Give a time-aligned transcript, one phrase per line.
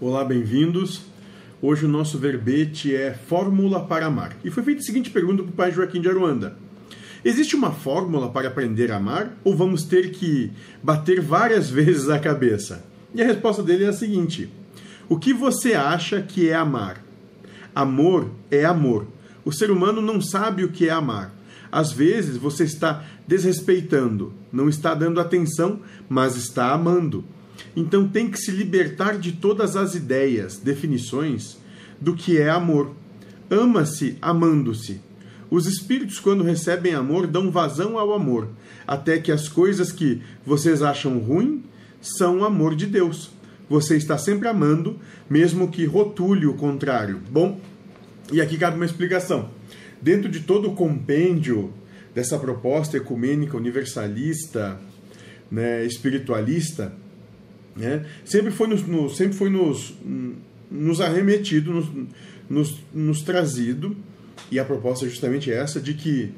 [0.00, 1.02] Olá, bem-vindos.
[1.62, 4.36] Hoje o nosso verbete é Fórmula para Amar.
[4.44, 6.56] E foi feita a seguinte pergunta para o pai Joaquim de Aruanda:
[7.24, 10.50] Existe uma fórmula para aprender a amar ou vamos ter que
[10.82, 12.84] bater várias vezes a cabeça?
[13.14, 14.50] E a resposta dele é a seguinte:
[15.08, 17.00] O que você acha que é amar?
[17.72, 19.06] Amor é amor.
[19.44, 21.32] O ser humano não sabe o que é amar.
[21.70, 27.24] Às vezes você está desrespeitando, não está dando atenção, mas está amando.
[27.76, 31.56] Então tem que se libertar de todas as ideias, definições
[32.00, 32.92] do que é amor.
[33.50, 35.00] Ama-se amando-se.
[35.50, 38.48] Os espíritos, quando recebem amor, dão vazão ao amor,
[38.86, 41.62] até que as coisas que vocês acham ruim
[42.00, 43.30] são amor de Deus.
[43.68, 44.98] Você está sempre amando,
[45.28, 47.20] mesmo que rotule o contrário.
[47.30, 47.60] Bom,
[48.32, 49.50] e aqui cabe uma explicação.
[50.00, 51.72] Dentro de todo o compêndio
[52.14, 54.78] dessa proposta ecumênica universalista,
[55.50, 56.92] né, espiritualista,
[57.76, 59.94] né, sempre foi, nos, no, sempre foi nos,
[60.70, 61.86] nos arremetido, nos,
[62.48, 63.96] nos, nos trazido,
[64.50, 66.32] e a proposta é justamente essa, de que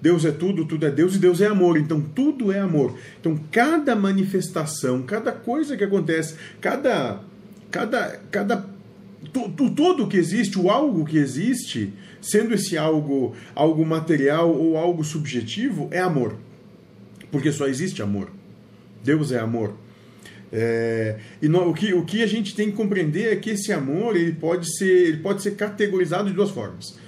[0.00, 1.76] Deus é tudo, tudo é Deus e Deus é amor.
[1.76, 2.96] Então tudo é amor.
[3.20, 7.20] Então cada manifestação, cada coisa que acontece, cada
[7.70, 8.64] cada cada
[9.32, 15.88] tudo que existe, o algo que existe, sendo esse algo algo material ou algo subjetivo,
[15.90, 16.36] é amor.
[17.30, 18.30] Porque só existe amor.
[19.02, 19.74] Deus é amor.
[20.52, 23.72] É, e no, o, que, o que a gente tem que compreender é que esse
[23.72, 26.98] amor ele pode ser, ele pode ser categorizado de duas formas.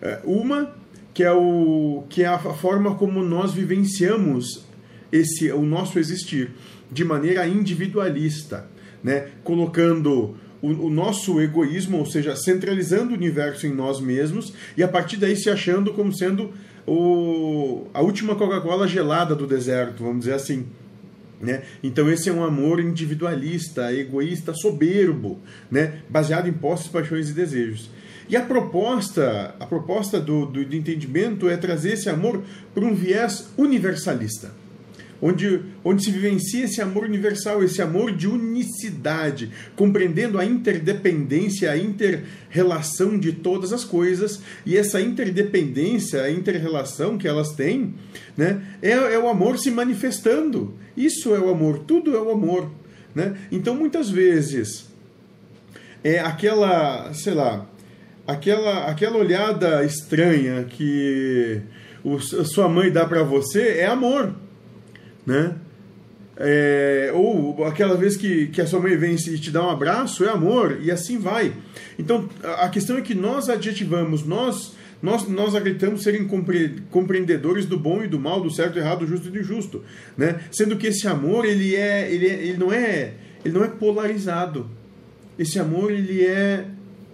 [0.00, 0.74] É, uma
[1.12, 4.66] que é, o, que é a forma como nós vivenciamos
[5.10, 6.50] esse o nosso existir
[6.90, 8.68] de maneira individualista,
[9.02, 9.28] né?
[9.42, 14.88] colocando o, o, nosso egoísmo, ou seja, centralizando o universo em nós mesmos e a
[14.88, 16.52] partir daí se achando como sendo
[16.86, 20.66] o, a última Coca-Cola gelada do deserto, vamos dizer assim.
[21.40, 21.62] Né?
[21.82, 25.38] Então esse é um amor individualista, egoísta, soberbo,
[25.70, 26.00] né?
[26.08, 27.90] baseado em posses, paixões e desejos.
[28.28, 32.42] E a proposta, a proposta do, do, do entendimento é trazer esse amor
[32.74, 34.65] para um viés universalista
[35.20, 41.76] onde, onde se vivencia esse amor universal, esse amor de unicidade, compreendendo a interdependência, a
[41.76, 47.94] interrelação de todas as coisas, e essa interdependência, a interrelação que elas têm,
[48.36, 50.74] né, é, é o amor se manifestando.
[50.96, 52.70] Isso é o amor, tudo é o amor.
[53.14, 53.36] Né?
[53.50, 54.86] Então, muitas vezes,
[56.04, 57.66] é aquela, sei lá,
[58.26, 61.60] aquela, aquela olhada estranha que
[62.04, 64.34] o, sua mãe dá para você é amor
[65.26, 65.56] né?
[66.38, 70.24] É, ou aquela vez que, que a sua mãe vem e te dá um abraço,
[70.24, 71.52] é amor, e assim vai.
[71.98, 72.28] Então,
[72.58, 78.02] a questão é que nós adjetivamos, nós nós, nós acreditamos serem compre, compreendedores do bom
[78.02, 79.84] e do mal, do certo e errado, do justo e do injusto,
[80.16, 80.40] né?
[80.50, 83.12] Sendo que esse amor, ele é, ele, é, ele não é,
[83.44, 84.68] ele não é polarizado.
[85.38, 86.66] Esse amor, ele é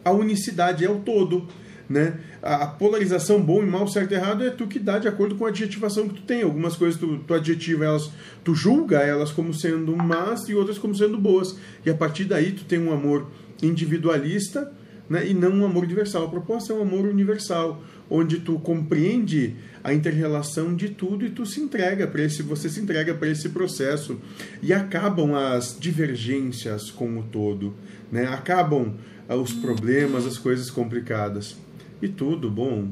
[0.04, 1.48] a unicidade, é o todo,
[1.92, 2.18] né?
[2.42, 5.44] A, polarização bom e mal, certo e errado é tu que dá de acordo com
[5.44, 6.42] a adjetivação que tu tem.
[6.42, 8.10] Algumas coisas tu, tu adjetiva elas,
[8.42, 11.56] tu julga elas como sendo más e outras como sendo boas.
[11.84, 13.30] E a partir daí tu tem um amor
[13.62, 14.72] individualista
[15.08, 16.24] né, e não um amor universal.
[16.24, 19.54] A proposta é um amor universal, onde tu compreende
[19.84, 23.50] a interrelação de tudo e tu se entrega para esse, você se entrega para esse
[23.50, 24.18] processo
[24.62, 27.74] e acabam as divergências com o todo,
[28.10, 28.26] né?
[28.26, 28.94] Acabam
[29.28, 31.56] ah, os problemas, as coisas complicadas
[32.02, 32.88] e tudo, bom,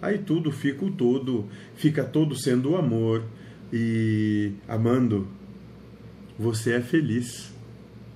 [0.00, 1.44] aí tudo fica o todo,
[1.76, 3.22] fica todo sendo amor
[3.72, 5.28] e amando,
[6.38, 7.53] você é feliz.